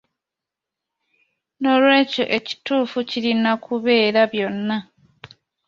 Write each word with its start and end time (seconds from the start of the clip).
Noolwekyo 1.61 2.23
ekituufu 2.37 2.97
kirina 3.09 3.51
kubeera 3.65 4.21
byonna. 4.31 4.77